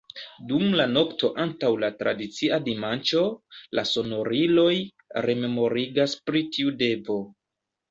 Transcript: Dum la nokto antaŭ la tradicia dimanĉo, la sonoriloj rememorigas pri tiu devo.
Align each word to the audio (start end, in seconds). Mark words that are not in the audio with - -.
Dum 0.51 0.63
la 0.77 0.85
nokto 0.93 1.27
antaŭ 1.43 1.69
la 1.83 1.89
tradicia 1.99 2.59
dimanĉo, 2.69 3.21
la 3.81 3.85
sonoriloj 3.91 4.73
rememorigas 5.29 6.19
pri 6.27 6.45
tiu 6.59 6.77
devo. 6.83 7.23